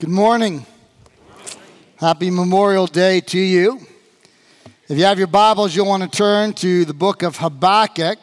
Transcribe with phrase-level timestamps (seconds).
[0.00, 0.64] Good morning.
[1.96, 3.80] Happy Memorial Day to you.
[4.88, 8.18] If you have your Bibles, you'll want to turn to the book of Habakkuk.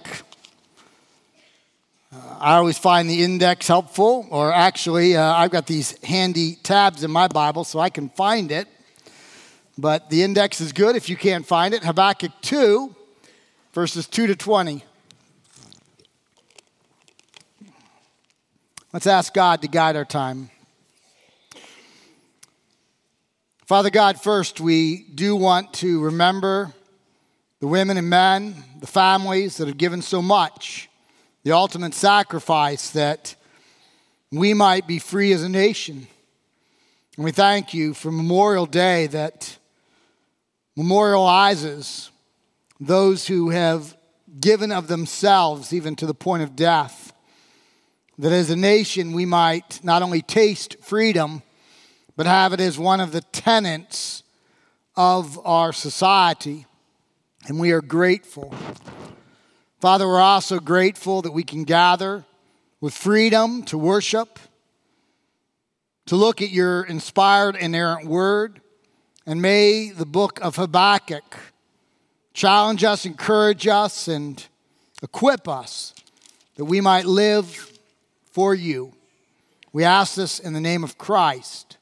[2.12, 7.03] Uh, I always find the index helpful, or actually, uh, I've got these handy tabs
[7.03, 8.67] in my Bible so I can find it.
[9.78, 11.83] But the index is good if you can't find it.
[11.83, 12.96] Habakkuk 2,
[13.73, 14.83] verses 2 to 20.
[18.91, 20.49] Let's ask God to guide our time.
[23.67, 26.73] Father God, first, we do want to remember
[27.59, 30.88] the women and men, the families that have given so much,
[31.43, 33.35] the ultimate sacrifice that
[34.31, 36.07] we might be free as a nation.
[37.17, 39.57] And we thank you for Memorial Day that
[40.79, 42.09] memorializes
[42.79, 43.98] those who have
[44.40, 47.12] given of themselves even to the point of death.
[48.18, 51.41] That as a nation we might not only taste freedom,
[52.17, 54.23] but have it as one of the tenets
[54.96, 56.65] of our society.
[57.48, 58.54] And we are grateful.
[59.79, 62.26] Father, we're also grateful that we can gather
[62.82, 64.39] with freedom to worship,
[66.07, 68.61] to look at your inspired, inerrant word.
[69.27, 71.37] And may the book of Habakkuk
[72.33, 74.43] challenge us, encourage us, and
[75.03, 75.93] equip us
[76.55, 77.71] that we might live
[78.31, 78.93] for you.
[79.71, 81.77] We ask this in the name of Christ.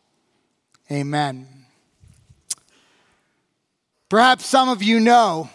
[0.91, 1.47] Amen.
[4.07, 5.49] Perhaps some of you know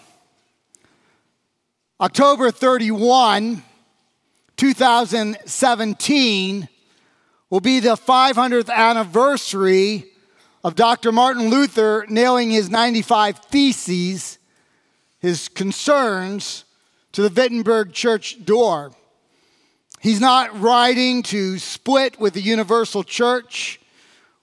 [2.01, 3.63] October 31,
[4.57, 6.69] 2017
[7.49, 10.07] will be the 500th anniversary
[10.65, 11.13] of Dr.
[11.13, 14.39] Martin Luther nailing his 95 theses,
[15.21, 16.65] his concerns,
[17.13, 18.91] to the Wittenberg church door.
[20.01, 23.80] He's not writing to split with the universal church.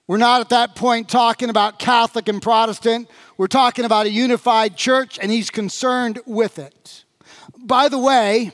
[0.08, 3.10] We're not at that point talking about Catholic and Protestant.
[3.36, 7.04] We're talking about a unified church, and he's concerned with it.
[7.58, 8.52] By the way,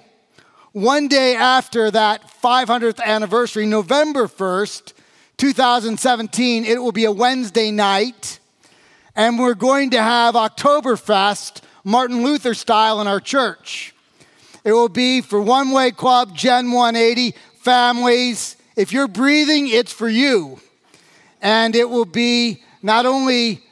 [0.72, 4.94] one day after that 500th anniversary, November 1st,
[5.36, 8.40] 2017, it will be a Wednesday night,
[9.14, 13.94] and we're going to have Oktoberfest, Martin Luther style, in our church.
[14.64, 18.56] It will be for One Way Club, Gen 180, families.
[18.74, 20.58] If you're breathing, it's for you
[21.44, 23.62] and it will be not only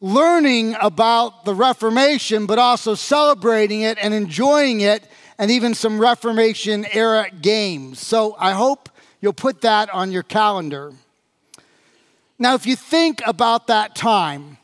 [0.00, 5.04] learning about the Reformation, but also celebrating it and enjoying it,
[5.38, 8.00] and even some Reformation era games.
[8.00, 8.88] So I hope
[9.20, 10.94] you'll put that on your calendar.
[12.38, 14.56] Now, if you think about that time,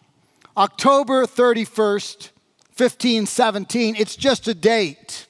[0.57, 2.31] October 31st,
[2.75, 5.27] 1517, it's just a date.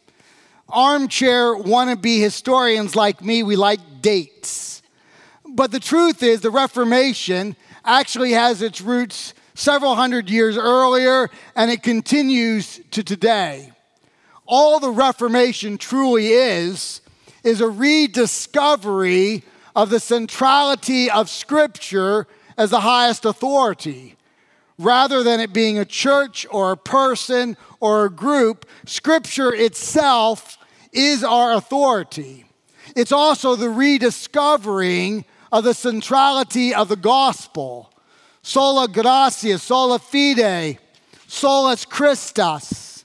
[0.69, 4.76] Armchair wannabe historians like me, we like dates.
[5.57, 11.71] But the truth is, the Reformation actually has its roots several hundred years earlier, and
[11.71, 13.73] it continues to today.
[14.45, 17.01] All the Reformation truly is,
[17.43, 19.45] is a rediscovery
[19.75, 22.27] of the centrality of Scripture
[22.59, 24.17] as the highest authority.
[24.79, 30.59] Rather than it being a church or a person or a group, Scripture itself
[30.93, 32.45] is our authority.
[32.95, 37.93] It's also the rediscovering of the centrality of the gospel.
[38.43, 40.79] Sola gratia, sola fide,
[41.27, 43.05] solus Christus.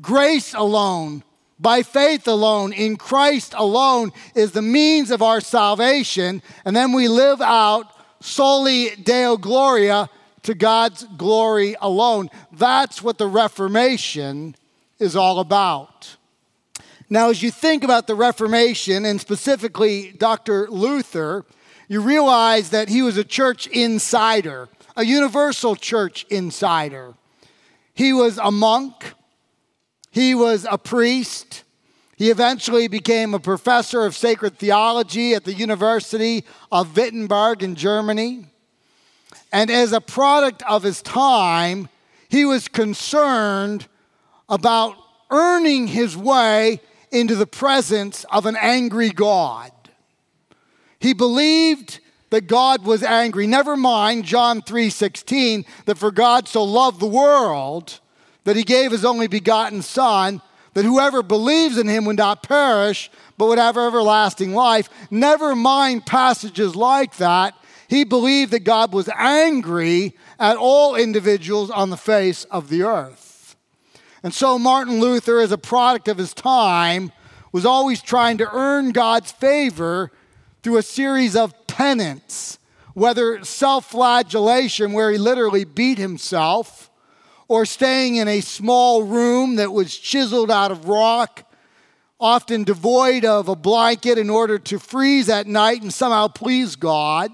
[0.00, 1.22] Grace alone,
[1.58, 6.42] by faith alone, in Christ alone is the means of our salvation.
[6.64, 10.08] And then we live out soli Deo Gloria
[10.42, 12.30] to God's glory alone.
[12.52, 14.56] That's what the Reformation
[14.98, 16.16] is all about.
[17.12, 20.66] Now, as you think about the Reformation, and specifically Dr.
[20.70, 21.44] Luther,
[21.86, 27.12] you realize that he was a church insider, a universal church insider.
[27.92, 29.12] He was a monk,
[30.10, 31.64] he was a priest.
[32.16, 38.46] He eventually became a professor of sacred theology at the University of Wittenberg in Germany.
[39.52, 41.90] And as a product of his time,
[42.30, 43.86] he was concerned
[44.48, 44.96] about
[45.30, 46.80] earning his way
[47.12, 49.70] into the presence of an angry God.
[50.98, 52.00] He believed
[52.30, 53.46] that God was angry.
[53.46, 58.00] Never mind John 3:16 that for God so loved the world
[58.44, 60.40] that he gave his only begotten son
[60.74, 64.88] that whoever believes in him would not perish but would have everlasting life.
[65.10, 67.54] Never mind passages like that.
[67.88, 73.21] He believed that God was angry at all individuals on the face of the earth.
[74.22, 77.12] And so Martin Luther, as a product of his time,
[77.50, 80.10] was always trying to earn God's favor
[80.62, 82.58] through a series of penance
[82.94, 86.90] whether self flagellation, where he literally beat himself,
[87.48, 91.44] or staying in a small room that was chiseled out of rock,
[92.20, 97.32] often devoid of a blanket in order to freeze at night and somehow please God,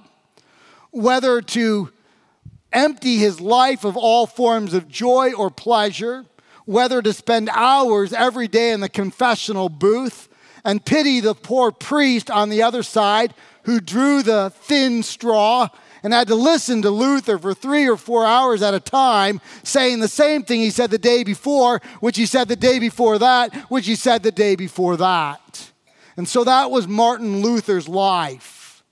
[0.91, 1.93] whether to
[2.73, 6.25] empty his life of all forms of joy or pleasure,
[6.69, 10.29] whether to spend hours every day in the confessional booth
[10.67, 13.33] and pity the poor priest on the other side
[13.63, 15.67] who drew the thin straw
[16.03, 20.01] and had to listen to Luther for three or four hours at a time, saying
[20.01, 23.55] the same thing he said the day before, which he said the day before that,
[23.71, 25.73] which he said the day before that.
[26.19, 28.85] And so that was Martin Luther's life.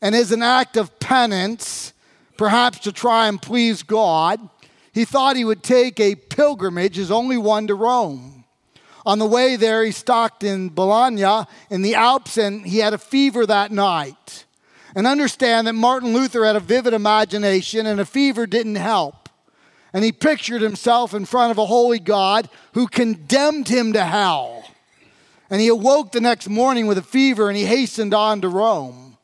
[0.00, 1.92] And as an act of penance,
[2.36, 4.38] perhaps to try and please God,
[4.92, 8.44] he thought he would take a pilgrimage, his only one to Rome.
[9.06, 12.98] On the way there, he stopped in Bologna in the Alps and he had a
[12.98, 14.44] fever that night.
[14.94, 19.28] And understand that Martin Luther had a vivid imagination and a fever didn't help.
[19.92, 24.64] And he pictured himself in front of a holy God who condemned him to hell.
[25.48, 29.16] And he awoke the next morning with a fever and he hastened on to Rome.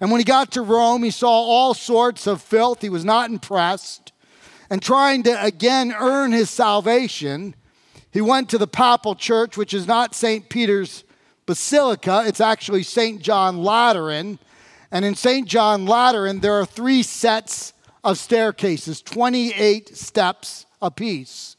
[0.00, 2.82] And when he got to Rome, he saw all sorts of filth.
[2.82, 4.03] He was not impressed.
[4.70, 7.54] And trying to again earn his salvation,
[8.10, 10.48] he went to the papal church, which is not St.
[10.48, 11.04] Peter's
[11.46, 13.20] Basilica, it's actually St.
[13.20, 14.38] John Lateran.
[14.90, 15.46] And in St.
[15.46, 17.72] John Lateran, there are three sets
[18.02, 21.56] of staircases, 28 steps apiece.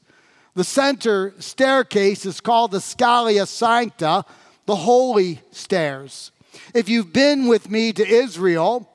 [0.56, 4.24] The center staircase is called the Scala Sancta,
[4.66, 6.32] the holy stairs.
[6.74, 8.90] If you've been with me to Israel,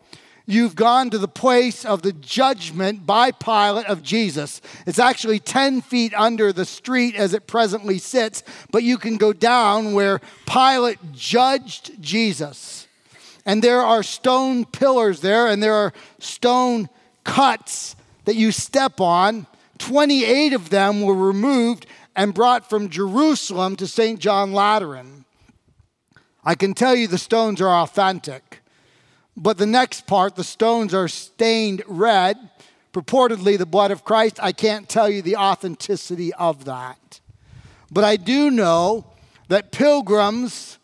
[0.51, 4.61] you've gone to the place of the judgment by Pilate of Jesus.
[4.87, 9.33] It's actually 10 feet under the street as it presently sits, but you can go
[9.33, 12.89] down where Pilate judged Jesus.
[13.47, 16.89] And there are stone pillars there, and there are stone
[17.25, 19.47] cuts that you step on.
[19.79, 24.19] 28 of them were removed and brought from Jerusalem to St.
[24.19, 25.25] John Lateran.
[26.45, 28.50] I can tell you the stones are authentic.
[29.37, 32.37] But the next part, the stones are stained red,
[32.93, 34.39] purportedly the blood of Christ.
[34.43, 37.21] I can't tell you the authenticity of that.
[37.91, 39.07] But I do know
[39.49, 40.79] that pilgrims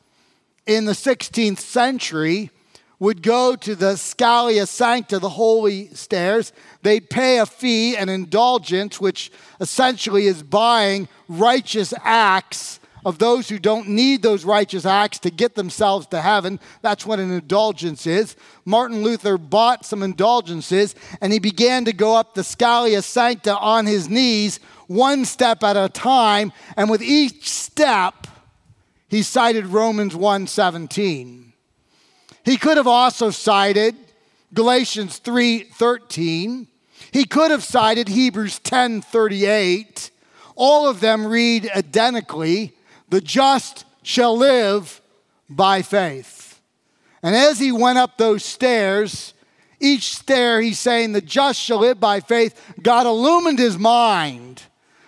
[0.67, 2.51] in the 16th century
[2.99, 6.53] would go to the Scala Sancta, the holy stairs.
[6.83, 13.61] They'd pay a fee, an indulgence, which essentially is buying righteous acts of those who
[13.61, 16.59] don't need those righteous acts to get themselves to heaven.
[16.83, 18.35] That's what an indulgence is.
[18.65, 23.87] Martin Luther bought some indulgences and he began to go up the Scala Sancta on
[23.87, 24.59] his knees,
[24.89, 28.27] one step at a time, and with each step,
[29.09, 31.53] he cited Romans 1:17.
[32.45, 33.95] He could have also cited
[34.53, 36.67] Galatians 3:13.
[37.13, 40.11] He could have cited Hebrews 10:38.
[40.57, 42.76] All of them read identically,
[43.09, 45.01] the just shall live
[45.49, 46.61] by faith.
[47.23, 49.35] And as he went up those stairs,
[49.81, 54.63] each stair he's saying, the just shall live by faith, God illumined his mind.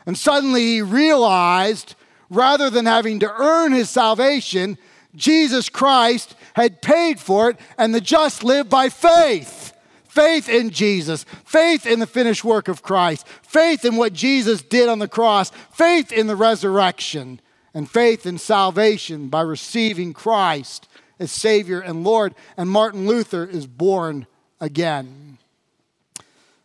[0.06, 1.94] And suddenly he realized,
[2.30, 4.78] rather than having to earn his salvation,
[5.14, 9.72] Jesus Christ had paid for it, and the just live by faith.
[10.08, 14.88] Faith in Jesus, faith in the finished work of Christ, faith in what Jesus did
[14.88, 17.40] on the cross, faith in the resurrection
[17.74, 22.34] and faith in salvation by receiving Christ as Savior and Lord.
[22.56, 24.26] And Martin Luther is born
[24.60, 25.38] again.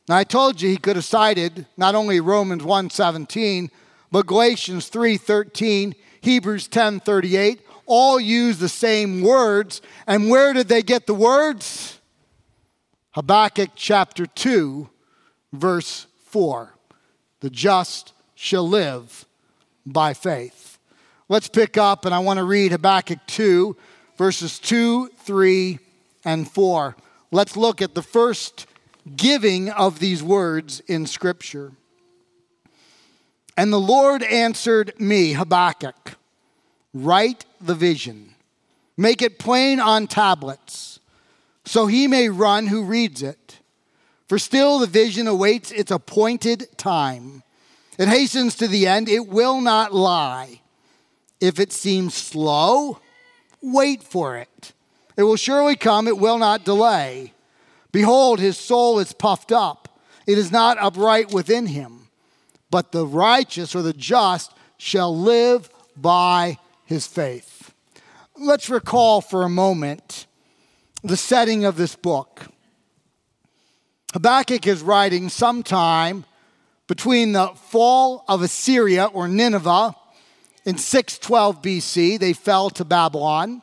[0.08, 3.70] Now I told you he could have cited not only Romans 1:17,
[4.12, 9.82] but Galatians 3:13, Hebrews 10:38, all use the same words.
[10.08, 12.00] And where did they get the words?
[13.12, 14.90] Habakkuk chapter 2,
[15.52, 16.74] verse 4.
[17.42, 19.26] The just shall live
[19.86, 20.73] by faith.
[21.30, 23.78] Let's pick up, and I want to read Habakkuk 2,
[24.18, 25.80] verses 2, 3,
[26.26, 26.96] and 4.
[27.32, 28.68] Let's look at the first
[29.16, 31.72] giving of these words in Scripture.
[33.56, 36.16] And the Lord answered me, Habakkuk,
[36.94, 38.36] write the vision,
[38.98, 41.00] make it plain on tablets,
[41.64, 43.60] so he may run who reads it.
[44.28, 47.44] For still the vision awaits its appointed time.
[47.98, 50.60] It hastens to the end, it will not lie.
[51.44, 53.00] If it seems slow,
[53.62, 54.72] wait for it.
[55.18, 57.34] It will surely come, it will not delay.
[57.92, 62.08] Behold, his soul is puffed up, it is not upright within him.
[62.72, 67.74] But the righteous or the just shall live by his faith.
[68.40, 70.28] Let's recall for a moment
[71.04, 72.44] the setting of this book.
[74.14, 76.24] Habakkuk is writing sometime
[76.88, 79.94] between the fall of Assyria or Nineveh
[80.66, 83.62] in 612 BC, they fell to Babylon,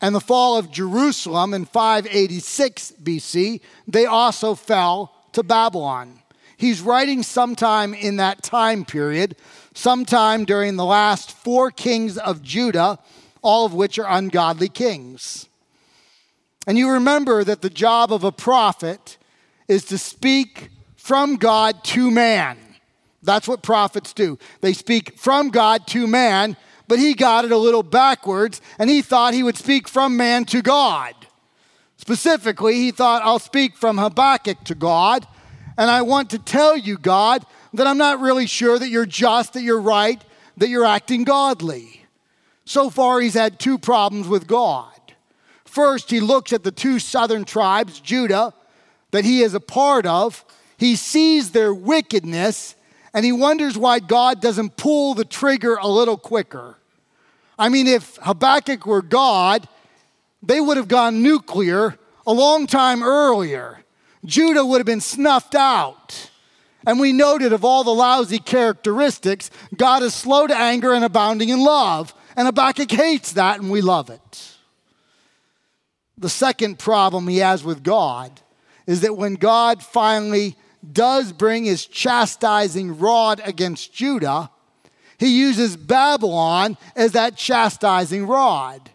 [0.00, 6.18] and the fall of Jerusalem in 586 BC, they also fell to Babylon.
[6.56, 9.36] He's writing sometime in that time period,
[9.74, 12.98] sometime during the last four kings of Judah,
[13.42, 15.48] all of which are ungodly kings.
[16.66, 19.16] And you remember that the job of a prophet
[19.66, 22.58] is to speak from God to man.
[23.22, 24.38] That's what prophets do.
[24.60, 26.56] They speak from God to man,
[26.88, 30.44] but he got it a little backwards and he thought he would speak from man
[30.46, 31.14] to God.
[31.96, 35.26] Specifically, he thought, I'll speak from Habakkuk to God.
[35.78, 39.52] And I want to tell you, God, that I'm not really sure that you're just,
[39.52, 40.22] that you're right,
[40.56, 42.04] that you're acting godly.
[42.64, 44.88] So far, he's had two problems with God.
[45.64, 48.52] First, he looks at the two southern tribes, Judah,
[49.12, 50.44] that he is a part of.
[50.76, 52.74] He sees their wickedness
[53.14, 56.76] and he wonders why God doesn't pull the trigger a little quicker.
[57.58, 59.68] I mean, if Habakkuk were God,
[60.42, 63.84] they would have gone nuclear a long time earlier.
[64.24, 66.30] Judah would have been snuffed out.
[66.86, 71.50] And we noted of all the lousy characteristics, God is slow to anger and abounding
[71.50, 72.12] in love.
[72.36, 74.52] And Habakkuk hates that, and we love it.
[76.18, 78.40] The second problem he has with God
[78.86, 80.56] is that when God finally
[80.90, 84.50] does bring his chastising rod against Judah,
[85.18, 88.90] he uses Babylon as that chastising rod.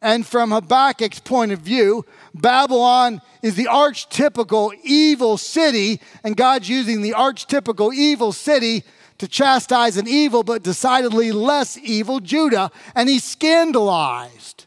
[0.00, 7.02] And from Habakkuk's point of view, Babylon is the archetypical evil city, and God's using
[7.02, 8.84] the archetypical evil city
[9.18, 14.57] to chastise an evil but decidedly less evil Judah, and he's scandalized.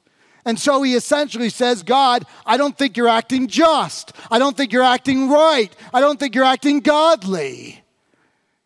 [0.45, 4.13] And so he essentially says, God, I don't think you're acting just.
[4.29, 5.75] I don't think you're acting right.
[5.93, 7.83] I don't think you're acting godly.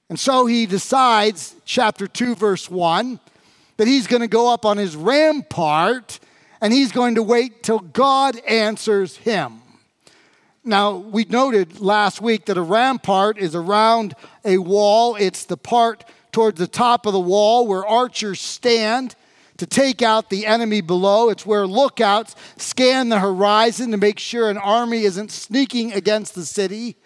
[0.10, 3.20] And so he decides, chapter 2, verse 1,
[3.77, 6.20] that he's going to go up on his rampart
[6.62, 9.62] and he's going to wait till God answers him.
[10.63, 16.05] Now, we noted last week that a rampart is around a wall, it's the part
[16.32, 19.15] towards the top of the wall where archers stand
[19.58, 21.30] to take out the enemy below.
[21.30, 26.46] It's where lookouts scan the horizon to make sure an army isn't sneaking against the
[26.46, 26.98] city.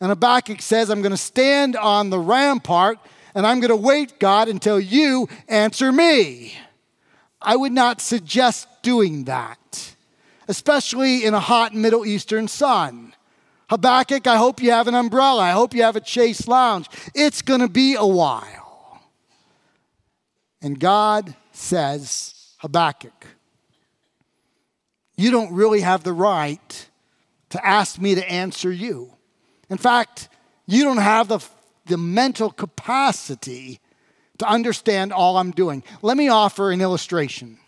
[0.00, 2.98] And Habakkuk says, I'm going to stand on the rampart
[3.34, 6.54] and I'm going to wait, God, until you answer me.
[7.40, 9.94] I would not suggest doing that,
[10.48, 13.14] especially in a hot Middle Eastern sun.
[13.68, 15.42] Habakkuk, I hope you have an umbrella.
[15.42, 16.88] I hope you have a chase lounge.
[17.14, 19.00] It's going to be a while.
[20.60, 23.26] And God says, Habakkuk,
[25.16, 26.88] you don't really have the right
[27.50, 29.12] to ask me to answer you.
[29.68, 30.28] In fact,
[30.66, 31.40] you don't have the,
[31.86, 33.80] the mental capacity
[34.38, 35.82] to understand all I'm doing.
[36.00, 37.58] Let me offer an illustration.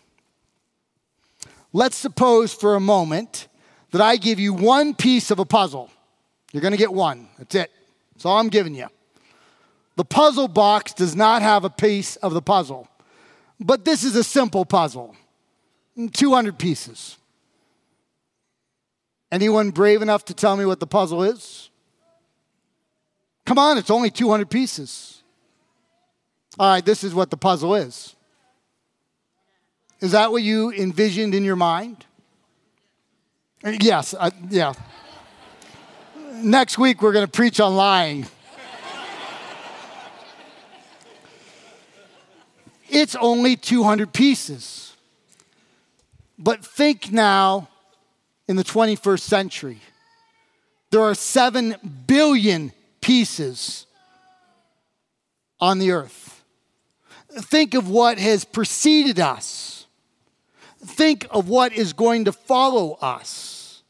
[1.71, 3.47] Let's suppose for a moment
[3.91, 5.91] that I give you one piece of a puzzle.
[6.51, 7.27] You're going to get one.
[7.37, 7.71] That's it.
[8.13, 8.87] That's all I'm giving you.
[9.95, 12.87] The puzzle box does not have a piece of the puzzle.
[13.63, 15.15] But this is a simple puzzle
[16.13, 17.17] 200 pieces.
[19.31, 21.69] Anyone brave enough to tell me what the puzzle is?
[23.45, 25.23] Come on, it's only 200 pieces.
[26.59, 28.15] All right, this is what the puzzle is.
[30.01, 32.05] Is that what you envisioned in your mind?
[33.63, 34.73] Yes, uh, yeah.
[36.33, 38.27] Next week, we're going to preach on lying.
[42.93, 44.95] It's only 200 pieces.
[46.37, 47.67] But think now
[48.47, 49.79] in the 21st century.
[50.91, 52.71] There are 7 billion
[53.01, 53.87] pieces
[55.59, 56.43] on the earth.
[57.31, 59.87] Think of what has preceded us.
[60.85, 63.81] Think of what is going to follow us.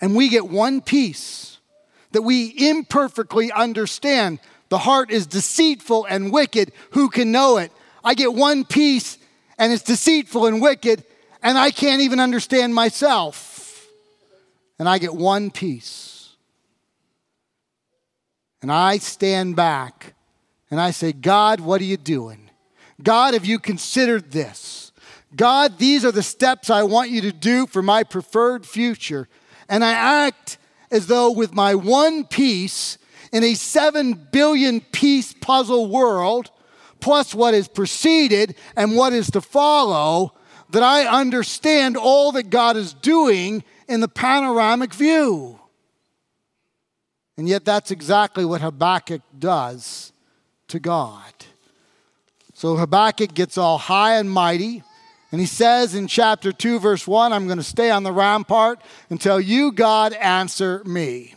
[0.00, 1.58] And we get one piece
[2.12, 4.38] that we imperfectly understand
[4.70, 6.72] the heart is deceitful and wicked.
[6.92, 7.70] Who can know it?
[8.02, 9.18] I get one piece
[9.58, 11.04] and it's deceitful and wicked,
[11.42, 13.86] and I can't even understand myself.
[14.78, 16.30] And I get one piece.
[18.62, 20.14] And I stand back
[20.70, 22.48] and I say, God, what are you doing?
[23.02, 24.92] God, have you considered this?
[25.36, 29.28] God, these are the steps I want you to do for my preferred future.
[29.68, 30.58] And I act
[30.90, 32.98] as though with my one piece,
[33.32, 36.50] in a seven billion piece puzzle world,
[37.00, 40.34] plus what is preceded and what is to follow,
[40.70, 45.58] that I understand all that God is doing in the panoramic view.
[47.36, 50.12] And yet, that's exactly what Habakkuk does
[50.68, 51.32] to God.
[52.54, 54.82] So Habakkuk gets all high and mighty.
[55.32, 58.80] And he says in chapter 2, verse 1, I'm going to stay on the rampart
[59.08, 61.34] until you, God, answer me.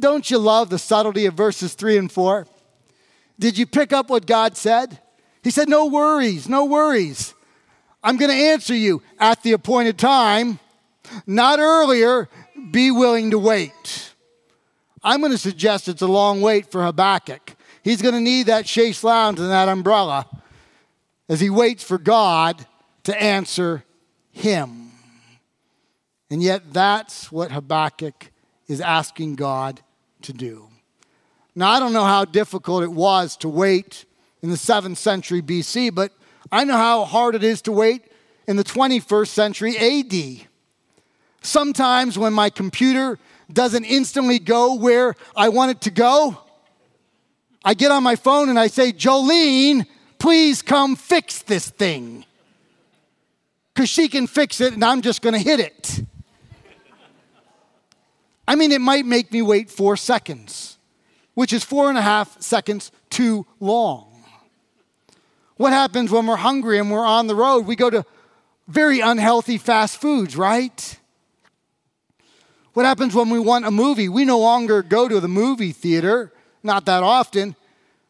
[0.00, 2.46] Don't you love the subtlety of verses 3 and 4?
[3.38, 5.00] Did you pick up what God said?
[5.42, 7.34] He said, No worries, no worries.
[8.02, 10.58] I'm going to answer you at the appointed time,
[11.26, 12.28] not earlier.
[12.70, 14.12] Be willing to wait.
[15.02, 17.54] I'm going to suggest it's a long wait for Habakkuk.
[17.82, 20.26] He's going to need that chaise lounge and that umbrella
[21.28, 22.66] as he waits for God
[23.04, 23.84] to answer
[24.32, 24.90] him.
[26.28, 28.32] And yet, that's what Habakkuk
[28.68, 29.80] is asking God
[30.22, 30.68] to do.
[31.54, 34.04] Now, I don't know how difficult it was to wait
[34.42, 36.12] in the 7th century BC, but
[36.52, 38.04] I know how hard it is to wait
[38.46, 40.46] in the 21st century AD.
[41.42, 43.18] Sometimes when my computer
[43.52, 46.38] doesn't instantly go where I want it to go,
[47.64, 49.86] I get on my phone and I say, Jolene,
[50.18, 52.24] please come fix this thing
[53.74, 56.04] because she can fix it and I'm just going to hit it.
[58.48, 60.78] I mean, it might make me wait four seconds,
[61.34, 64.12] which is four and a half seconds too long.
[65.56, 67.66] What happens when we're hungry and we're on the road?
[67.66, 68.04] We go to
[68.68, 70.98] very unhealthy fast foods, right?
[72.74, 74.08] What happens when we want a movie?
[74.08, 77.56] We no longer go to the movie theater, not that often.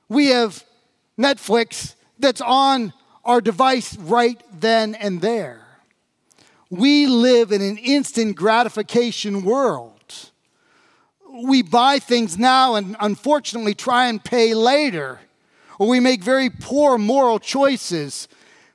[0.08, 0.64] We have
[1.18, 2.92] Netflix that's on
[3.24, 5.62] our device right then and there.
[6.68, 9.95] We live in an instant gratification world.
[11.44, 15.20] We buy things now and unfortunately try and pay later.
[15.78, 18.28] Or we make very poor moral choices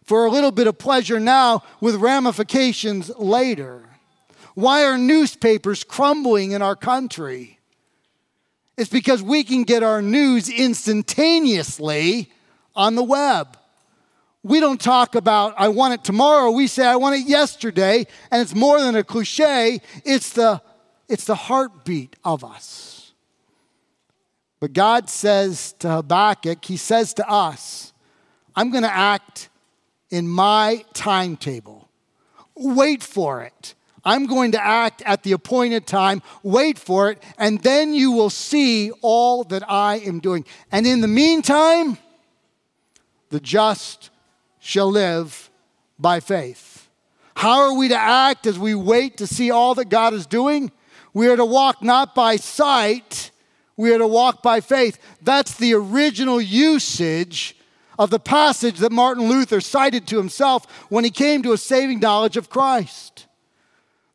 [0.04, 3.84] for a little bit of pleasure now with ramifications later.
[4.54, 7.60] Why are newspapers crumbling in our country?
[8.78, 12.32] It's because we can get our news instantaneously
[12.76, 13.58] on the web.
[14.44, 16.52] We don't talk about, I want it tomorrow.
[16.52, 18.08] We say, I want it yesterday.
[18.32, 20.62] And it's more than a cliche, it's the,
[21.12, 23.12] it's the heartbeat of us.
[24.62, 27.92] But God says to Habakkuk, He says to us,
[28.56, 29.50] I'm going to act
[30.10, 31.90] in my timetable.
[32.56, 33.76] Wait for it.
[34.06, 36.22] I'm going to act at the appointed time.
[36.44, 40.46] Wait for it, and then you will see all that I am doing.
[40.72, 41.98] And in the meantime,
[43.30, 44.10] the just
[44.60, 45.50] shall live
[46.00, 46.90] by faith.
[47.36, 50.72] How are we to act as we wait to see all that God is doing?
[51.14, 53.32] We are to walk not by sight,
[53.76, 55.00] we are to walk by faith.
[55.22, 57.56] That's the original usage
[57.98, 62.00] of the passage that Martin Luther cited to himself when he came to a saving
[62.00, 63.28] knowledge of Christ.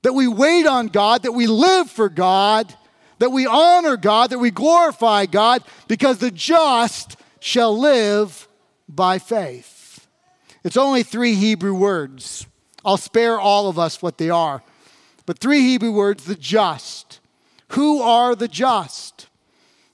[0.02, 2.74] That we wait on God, that we live for God,
[3.18, 8.48] that we honor God, that we glorify God, because the just shall live
[8.88, 10.06] by faith.
[10.64, 12.46] It's only three Hebrew words.
[12.84, 14.62] I'll spare all of us what they are.
[15.26, 17.20] But three Hebrew words the just.
[17.70, 19.28] Who are the just?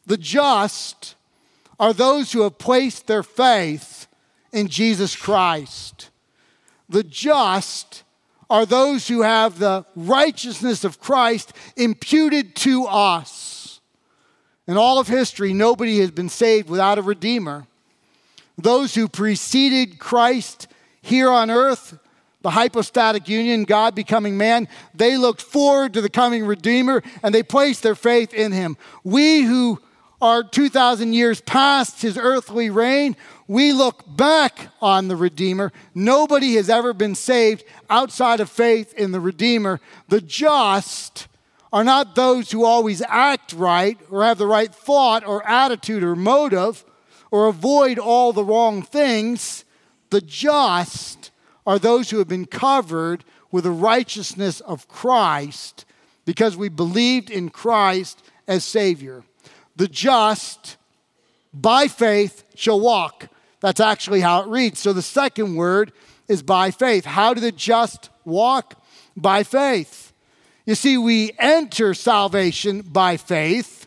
[0.07, 1.15] The just
[1.81, 4.07] are those who have placed their faith
[4.53, 6.11] in Jesus Christ.
[6.89, 8.05] The just
[8.51, 13.81] are those who have the righteousness of Christ imputed to us.
[14.67, 17.67] In all of history, nobody has been saved without a Redeemer
[18.59, 20.69] those who preceded Christ
[21.01, 21.99] here on earth,
[22.43, 27.43] the hypostatic union, God becoming man, they looked forward to the coming Redeemer and they
[27.43, 28.77] placed their faith in him.
[29.05, 29.81] We who
[30.21, 33.17] are 2,000 years past his earthly reign,
[33.49, 35.73] we look back on the Redeemer.
[35.95, 39.81] Nobody has ever been saved outside of faith in the Redeemer.
[40.09, 41.27] The just
[41.73, 46.15] are not those who always act right or have the right thought or attitude or
[46.15, 46.85] motive
[47.33, 49.65] or avoid all the wrong things.
[50.11, 51.32] The just
[51.67, 55.85] are those who have been covered with the righteousness of Christ
[56.25, 59.25] because we believed in Christ as Savior.
[59.77, 60.77] The just,
[61.53, 63.29] by faith, shall walk.
[63.61, 64.81] That's actually how it reads.
[64.81, 65.93] So the second word
[66.29, 67.05] is by faith.
[67.05, 68.83] How do the just walk?
[69.17, 70.13] By faith.
[70.67, 73.87] You see, we enter salvation by faith,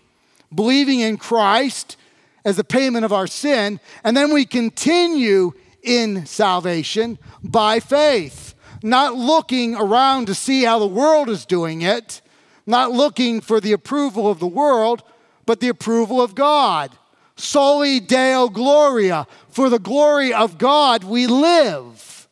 [0.53, 1.97] believing in Christ
[2.43, 3.79] as the payment of our sin.
[4.03, 5.53] And then we continue
[5.85, 12.21] in salvation by faith, not looking around to see how the world is doing it,
[12.65, 15.03] not looking for the approval of the world,
[15.45, 16.91] but the approval of God.
[17.35, 22.27] Soli Deo Gloria, for the glory of God we live.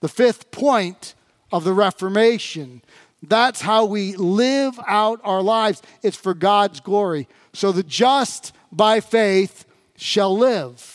[0.00, 1.14] The fifth point
[1.52, 2.82] of the Reformation.
[3.22, 5.82] That's how we live out our lives.
[6.02, 7.28] It's for God's glory.
[7.52, 9.64] So the just by faith
[9.96, 10.93] shall live.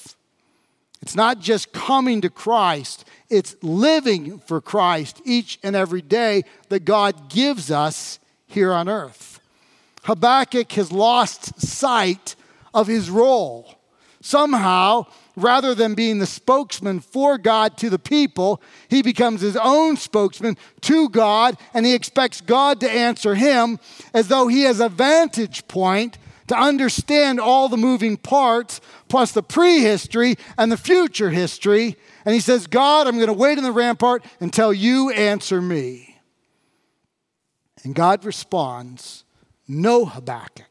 [1.02, 6.86] It's not just coming to Christ, it's living for Christ each and every day that
[6.86, 9.40] God gives us here on earth.
[10.04, 12.36] Habakkuk has lost sight
[12.74, 13.76] of his role.
[14.22, 19.96] Somehow, rather than being the spokesman for God to the people, he becomes his own
[19.96, 23.80] spokesman to God, and he expects God to answer him
[24.14, 26.18] as though he has a vantage point
[26.50, 31.96] to understand all the moving parts, plus the prehistory and the future history.
[32.26, 36.20] And he says, God, I'm going to wait in the rampart until you answer me.
[37.84, 39.24] And God responds,
[39.68, 40.66] No, Habakkuk.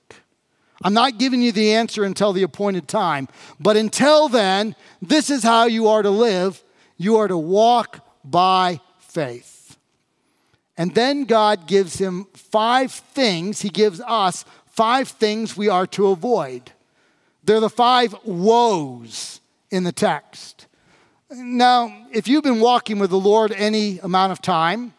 [0.82, 3.28] I'm not giving you the answer until the appointed time.
[3.58, 6.62] But until then, this is how you are to live.
[6.96, 9.76] You are to walk by faith.
[10.76, 14.44] And then God gives him five things, he gives us
[14.78, 16.70] five things we are to avoid.
[17.42, 19.40] They're the five woes
[19.72, 20.68] in the text.
[21.32, 24.94] Now, if you've been walking with the Lord any amount of time,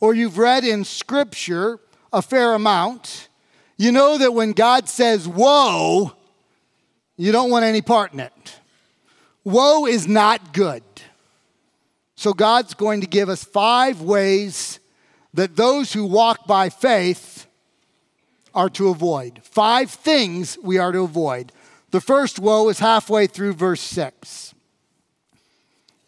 [0.00, 1.80] or you've read in Scripture
[2.14, 3.28] a fair amount,
[3.76, 6.12] you know that when God says woe,
[7.18, 8.56] you don't want any part in it.
[9.44, 10.82] Woe is not good.
[12.14, 14.80] So God's going to give us five ways
[15.34, 17.35] that those who walk by faith
[18.56, 19.40] are to avoid.
[19.44, 21.52] Five things we are to avoid.
[21.90, 24.54] The first woe is halfway through verse 6.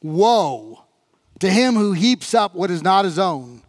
[0.03, 0.85] Woe
[1.39, 3.63] to him who heaps up what is not his own.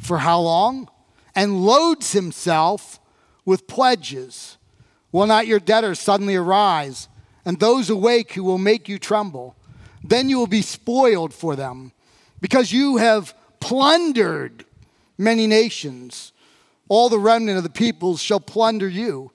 [0.00, 0.88] For how long?
[1.34, 2.98] And loads himself
[3.44, 4.58] with pledges.
[5.12, 7.08] Will not your debtors suddenly arise,
[7.44, 9.54] and those awake who will make you tremble?
[10.02, 11.92] Then you will be spoiled for them,
[12.40, 14.64] because you have plundered
[15.18, 16.31] many nations.
[16.92, 19.30] All the remnant of the peoples shall plunder you.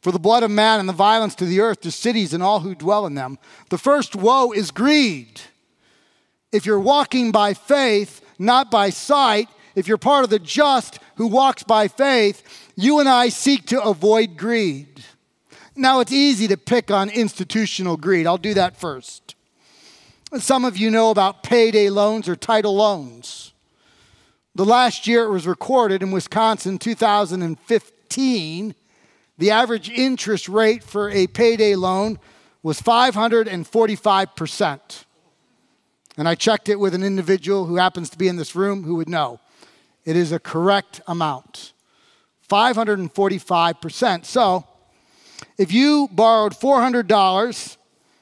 [0.00, 2.60] For the blood of man and the violence to the earth, to cities and all
[2.60, 3.36] who dwell in them.
[3.68, 5.40] The first woe is greed.
[6.52, 11.26] If you're walking by faith, not by sight, if you're part of the just who
[11.26, 12.44] walks by faith,
[12.76, 15.04] you and I seek to avoid greed.
[15.74, 18.28] Now, it's easy to pick on institutional greed.
[18.28, 19.34] I'll do that first.
[20.38, 23.52] Some of you know about payday loans or title loans.
[24.60, 28.74] The last year it was recorded in Wisconsin, 2015,
[29.38, 32.18] the average interest rate for a payday loan
[32.62, 35.04] was 545%.
[36.18, 38.96] And I checked it with an individual who happens to be in this room who
[38.96, 39.40] would know.
[40.04, 41.72] It is a correct amount.
[42.46, 44.26] 545%.
[44.26, 44.66] So,
[45.56, 47.76] if you borrowed $400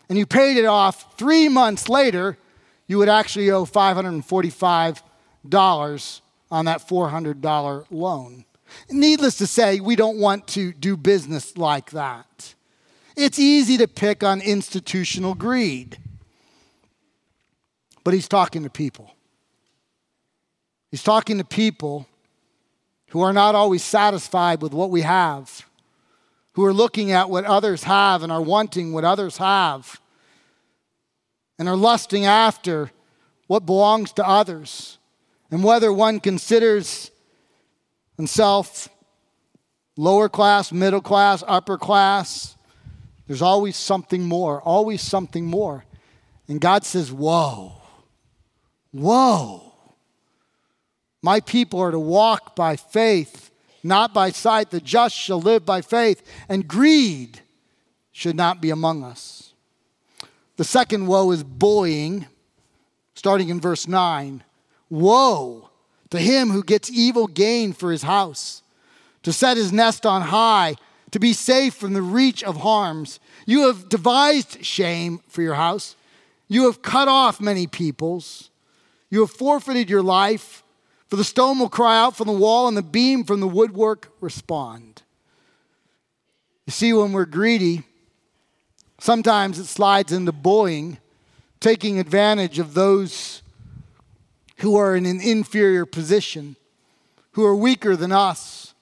[0.09, 2.39] and you paid it off three months later,
[2.87, 5.03] you would actually owe $545
[6.51, 8.45] on that $400 loan.
[8.91, 12.55] Needless to say, we don't want to do business like that.
[13.17, 15.99] It's easy to pick on institutional greed.
[18.05, 19.15] But he's talking to people.
[20.91, 22.07] He's talking to people
[23.09, 25.67] who are not always satisfied with what we have,
[26.53, 30.01] who are looking at what others have and are wanting what others have,
[31.59, 32.91] and are lusting after
[33.47, 34.98] what belongs to others,
[35.51, 37.11] and whether one considers
[38.17, 38.89] himself
[39.97, 42.57] lower class, middle class, upper class,
[43.27, 45.85] there's always something more, always something more.
[46.49, 47.75] And God says, Woe,
[48.93, 49.65] woe.
[51.21, 53.51] My people are to walk by faith,
[53.83, 54.71] not by sight.
[54.71, 57.41] The just shall live by faith, and greed
[58.13, 59.53] should not be among us.
[60.57, 62.27] The second woe is bullying,
[63.15, 64.43] starting in verse 9.
[64.91, 65.71] Woe
[66.11, 68.63] to him who gets evil gain for his house,
[69.23, 70.77] to set his nest on high,
[71.11, 73.21] to be safe from the reach of harms.
[73.47, 75.97] You have devised shame for your house.
[76.49, 78.51] You have cut off many peoples.
[79.11, 80.63] You have forfeited your life.
[81.09, 84.13] For the stone will cry out from the wall, and the beam from the woodwork
[84.21, 85.03] respond.
[86.67, 87.85] You see, when we're greedy,
[89.01, 90.99] sometimes it slides into bullying,
[91.61, 93.41] taking advantage of those
[94.59, 96.57] who are in an inferior position,
[97.33, 98.75] who are weaker than us,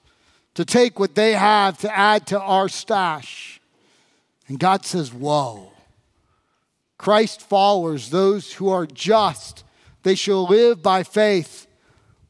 [0.55, 3.61] to take what they have to add to our stash.
[4.47, 5.71] And God says, Woe.
[6.97, 9.63] Christ followers, those who are just,
[10.01, 11.67] they shall live by faith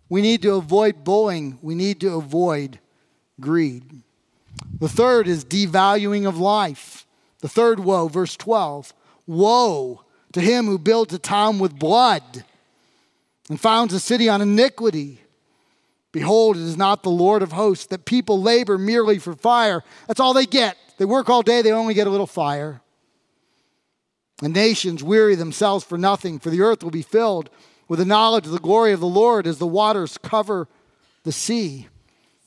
[0.10, 1.60] we need to avoid bullying.
[1.62, 2.80] We need to avoid
[3.40, 3.84] greed.
[4.80, 7.06] The third is devaluing of life.
[7.40, 8.94] The third woe, verse 12
[9.26, 12.46] Woe to him who builds a town with blood
[13.50, 15.22] and founds a city on iniquity,
[16.18, 19.84] Behold, it is not the Lord of hosts that people labor merely for fire.
[20.08, 20.76] That's all they get.
[20.98, 22.82] They work all day, they only get a little fire.
[24.42, 27.52] And nations weary themselves for nothing, for the earth will be filled
[27.88, 30.68] with the knowledge of the glory of the Lord as the waters cover
[31.24, 31.88] the sea.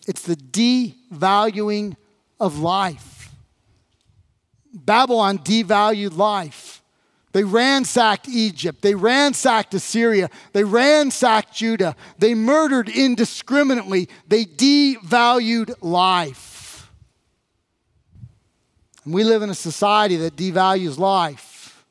[0.06, 1.96] It's the devaluing
[2.40, 3.32] of life.
[4.72, 6.79] Babylon devalued life.
[7.32, 8.82] They ransacked Egypt.
[8.82, 10.30] They ransacked Assyria.
[10.52, 11.94] They ransacked Judah.
[12.18, 14.08] They murdered indiscriminately.
[14.26, 16.90] They devalued life.
[19.04, 21.84] And we live in a society that devalues life.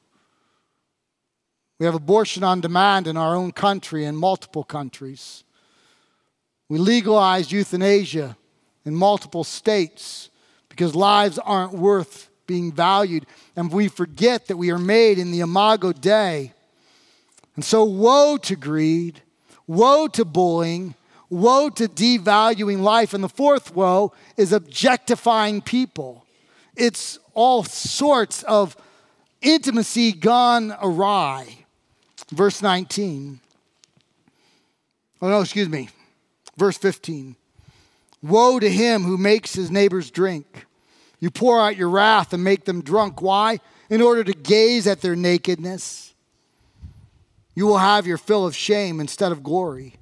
[1.80, 5.45] We have abortion on demand in our own country and multiple countries.
[6.67, 8.38] We legalized euthanasia
[8.86, 10.30] in multiple states
[10.67, 13.27] because lives aren't worth being valued.
[13.55, 16.51] And we forget that we are made in the imago Dei.
[17.55, 19.21] And so, woe to greed,
[19.67, 20.95] woe to bullying,
[21.29, 23.13] woe to devaluing life.
[23.13, 26.25] And the fourth woe is objectifying people.
[26.75, 28.75] It's all sorts of
[29.41, 31.65] intimacy gone awry.
[32.31, 33.39] Verse 19.
[35.21, 35.89] Oh, no, excuse me.
[36.57, 37.35] Verse 15
[38.23, 40.65] Woe to him who makes his neighbors drink.
[41.19, 43.21] You pour out your wrath and make them drunk.
[43.21, 43.60] Why?
[43.89, 46.13] In order to gaze at their nakedness.
[47.55, 49.95] You will have your fill of shame instead of glory.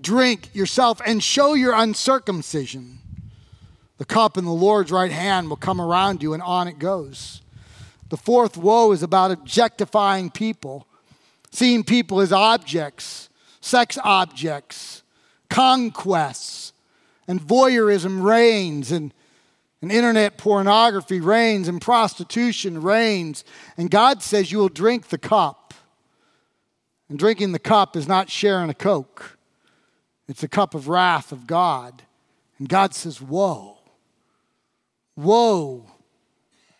[0.00, 2.98] Drink yourself and show your uncircumcision.
[3.96, 7.40] The cup in the Lord's right hand will come around you, and on it goes.
[8.10, 10.86] The fourth woe is about objectifying people,
[11.50, 13.28] seeing people as objects,
[13.60, 15.02] sex objects,
[15.50, 16.72] conquests,
[17.26, 19.12] and voyeurism reigns, and,
[19.80, 23.44] and internet pornography reigns, and prostitution reigns.
[23.76, 25.74] And God says you will drink the cup.
[27.08, 29.38] And drinking the cup is not sharing a Coke,
[30.26, 32.02] it's a cup of wrath of God.
[32.58, 33.78] And God says, Woe,
[35.16, 35.86] woe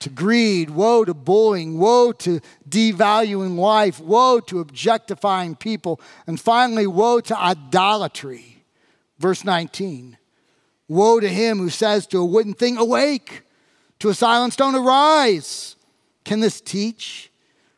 [0.00, 6.87] to greed, woe to bullying, woe to devaluing life, woe to objectifying people, and finally,
[6.87, 8.64] woe to idolatry.
[9.18, 10.17] Verse 19
[10.88, 13.42] Woe to him who says to a wooden thing, Awake,
[13.98, 15.77] to a silent stone, Arise.
[16.24, 17.31] Can this teach?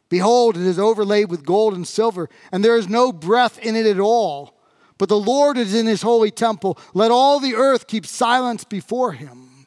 [0.09, 3.87] Behold, it is overlaid with gold and silver, and there is no breath in it
[3.87, 4.55] at all.
[4.99, 6.79] But the Lord is in his holy temple.
[6.93, 9.67] Let all the earth keep silence before him.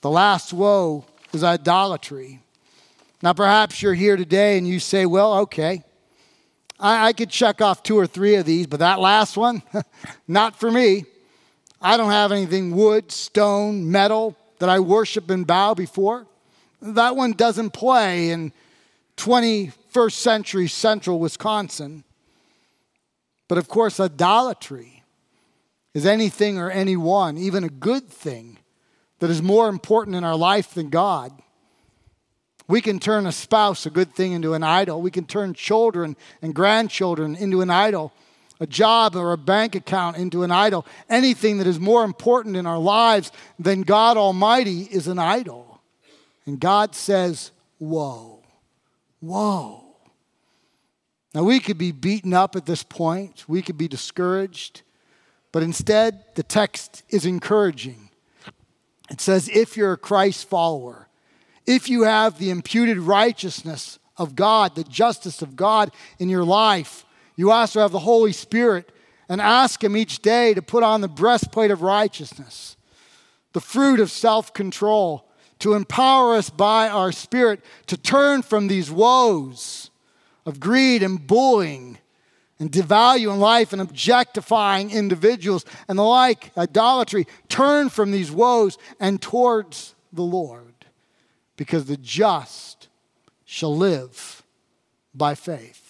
[0.00, 2.40] The last woe is idolatry.
[3.22, 5.84] Now, perhaps you're here today and you say, Well, okay.
[6.80, 9.62] I, I could check off two or three of these, but that last one,
[10.26, 11.04] not for me.
[11.82, 16.26] I don't have anything wood, stone, metal that I worship and bow before.
[16.80, 18.52] That one doesn't play in
[19.16, 22.04] 21st century central Wisconsin.
[23.48, 25.02] But of course, idolatry
[25.92, 28.58] is anything or anyone, even a good thing,
[29.18, 31.32] that is more important in our life than God.
[32.66, 35.02] We can turn a spouse, a good thing, into an idol.
[35.02, 38.12] We can turn children and grandchildren into an idol,
[38.62, 40.86] a job or a bank account into an idol.
[41.10, 45.80] Anything that is more important in our lives than God Almighty is an idol.
[46.46, 48.38] And God says, Woe,
[49.20, 49.82] woe.
[51.34, 54.82] Now, we could be beaten up at this point, we could be discouraged,
[55.50, 58.10] but instead, the text is encouraging.
[59.10, 61.08] It says, If you're a Christ follower,
[61.66, 67.04] if you have the imputed righteousness of God, the justice of God in your life,
[67.42, 68.92] you also have the Holy Spirit
[69.28, 72.76] and ask Him each day to put on the breastplate of righteousness,
[73.52, 75.28] the fruit of self control,
[75.58, 79.90] to empower us by our Spirit to turn from these woes
[80.46, 81.98] of greed and bullying
[82.60, 87.26] and devaluing life and objectifying individuals and the like, idolatry.
[87.48, 90.86] Turn from these woes and towards the Lord
[91.56, 92.86] because the just
[93.44, 94.44] shall live
[95.12, 95.81] by faith.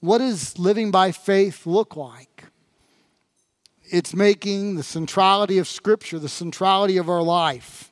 [0.00, 2.44] What does living by faith look like?
[3.84, 7.90] It's making the centrality of Scripture the centrality of our life.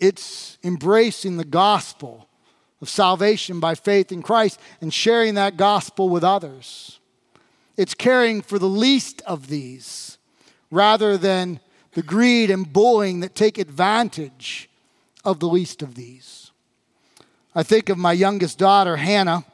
[0.00, 2.28] It's embracing the gospel
[2.80, 7.00] of salvation by faith in Christ and sharing that gospel with others.
[7.76, 10.18] It's caring for the least of these
[10.70, 11.60] rather than
[11.92, 14.68] the greed and bullying that take advantage
[15.24, 16.50] of the least of these.
[17.54, 19.44] I think of my youngest daughter, Hannah.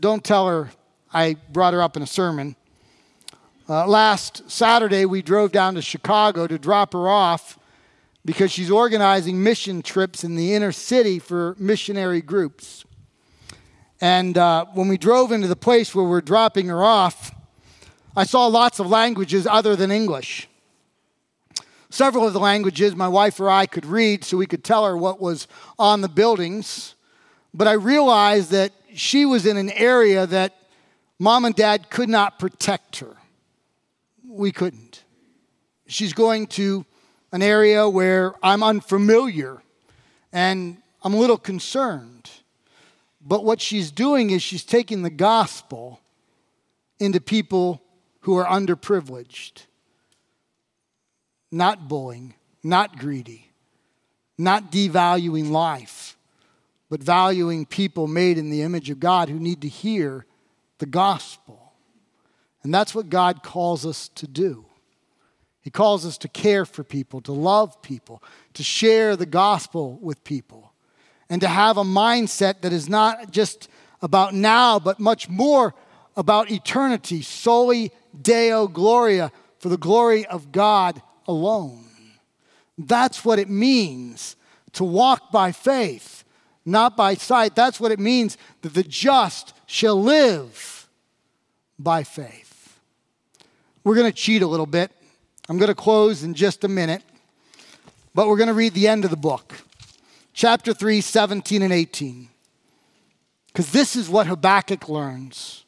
[0.00, 0.70] Don't tell her
[1.12, 2.56] I brought her up in a sermon.
[3.68, 7.58] Uh, last Saturday, we drove down to Chicago to drop her off
[8.24, 12.86] because she's organizing mission trips in the inner city for missionary groups.
[14.00, 17.34] And uh, when we drove into the place where we're dropping her off,
[18.16, 20.48] I saw lots of languages other than English.
[21.90, 24.96] Several of the languages my wife or I could read, so we could tell her
[24.96, 25.46] what was
[25.78, 26.94] on the buildings.
[27.52, 30.54] But I realized that she was in an area that
[31.18, 33.16] mom and dad could not protect her.
[34.26, 35.04] We couldn't.
[35.86, 36.84] She's going to
[37.32, 39.62] an area where I'm unfamiliar
[40.32, 42.30] and I'm a little concerned.
[43.20, 46.00] But what she's doing is she's taking the gospel
[46.98, 47.82] into people
[48.20, 49.66] who are underprivileged.
[51.50, 53.50] Not bullying, not greedy,
[54.38, 56.13] not devaluing life,
[56.94, 60.24] but valuing people made in the image of God who need to hear
[60.78, 61.72] the gospel.
[62.62, 64.66] And that's what God calls us to do.
[65.60, 70.22] He calls us to care for people, to love people, to share the gospel with
[70.22, 70.72] people,
[71.28, 73.68] and to have a mindset that is not just
[74.00, 75.74] about now, but much more
[76.16, 77.90] about eternity, soli
[78.22, 81.86] deo gloria, for the glory of God alone.
[82.78, 84.36] That's what it means
[84.74, 86.13] to walk by faith,
[86.64, 87.54] not by sight.
[87.54, 90.88] That's what it means that the just shall live
[91.78, 92.78] by faith.
[93.82, 94.90] We're going to cheat a little bit
[95.48, 97.02] I'm going to close in just a minute,
[98.14, 99.54] but we're going to read the end of the book,
[100.32, 102.28] chapter 3, 17 and 18.
[103.48, 105.64] Because this is what Habakkuk learns.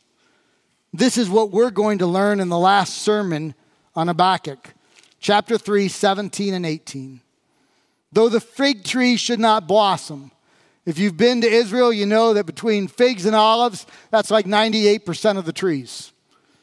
[0.94, 3.54] This is what we're going to learn in the last sermon
[3.94, 4.72] on Habakkuk,
[5.20, 7.20] chapter 3, 17 and 18.
[8.12, 10.30] Though the fig tree should not blossom,
[10.86, 15.36] if you've been to Israel, you know that between figs and olives, that's like 98%
[15.36, 16.12] of the trees.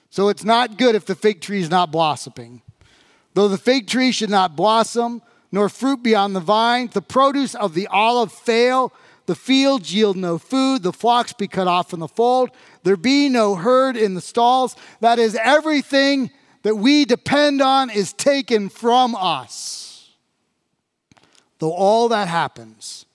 [0.10, 2.62] So it's not good if the fig tree is not blossoming.
[3.34, 7.54] Though the fig tree should not blossom, nor fruit be on the vine, the produce
[7.54, 8.94] of the olive fail,
[9.26, 12.50] the fields yield no food, the flocks be cut off from the fold,
[12.84, 14.76] there be no herd in the stalls.
[15.02, 16.32] That is, everything
[16.62, 20.12] that we depend on is taken from us.
[21.60, 23.06] Though all that happens,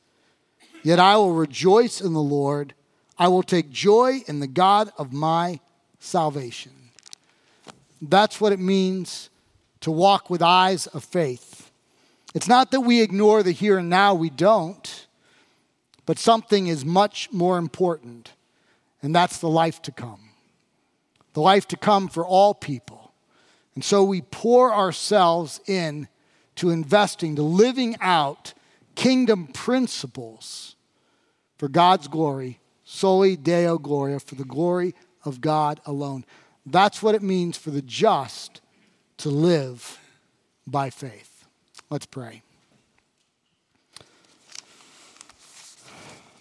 [0.83, 2.75] yet I will rejoice in the Lord.
[3.19, 5.61] I will take joy in the God of my
[5.99, 6.73] salvation.
[8.01, 9.31] That's what it means
[9.81, 11.71] to walk with eyes of faith.
[12.35, 15.07] It's not that we ignore the here and now, we don't,
[16.07, 18.33] but something is much more important,
[19.03, 20.31] and that's the life to come.
[21.35, 23.13] The life to come for all people.
[23.75, 26.09] And so we pour ourselves in
[26.57, 28.53] to investing, to living out
[28.99, 30.75] kingdom principles
[31.57, 34.93] for God's glory, soli deo gloria, for the glory
[35.25, 36.25] of God alone.
[36.67, 38.61] That's what it means for the just
[39.19, 40.01] to live
[40.67, 41.45] by faith.
[41.91, 42.43] Let's pray.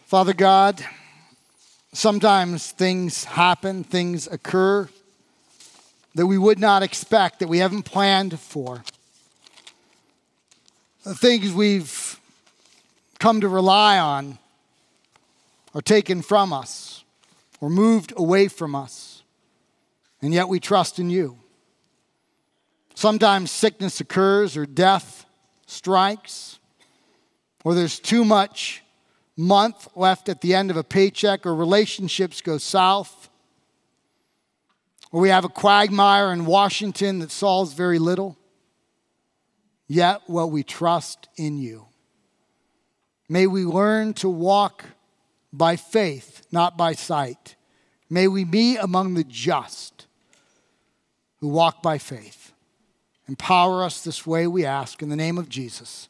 [0.07, 0.83] Father God,
[1.93, 4.89] sometimes things happen, things occur
[6.15, 8.83] that we would not expect, that we haven't planned for.
[11.03, 12.06] Things we've
[13.19, 14.37] come to rely on
[15.73, 17.03] are taken from us
[17.59, 19.23] or moved away from us,
[20.21, 21.37] and yet we trust in you.
[22.95, 25.25] Sometimes sickness occurs or death
[25.65, 26.59] strikes,
[27.63, 28.83] or there's too much
[29.35, 33.29] month left at the end of a paycheck, or relationships go south,
[35.11, 38.35] or we have a quagmire in Washington that solves very little.
[39.87, 41.85] Yet, what we trust in you.
[43.29, 44.85] May we learn to walk
[45.51, 47.55] by faith, not by sight.
[48.09, 50.07] May we be among the just
[51.39, 52.53] who walk by faith.
[53.27, 55.01] Empower us this way, we ask.
[55.01, 56.07] In the name of Jesus,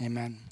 [0.00, 0.45] amen.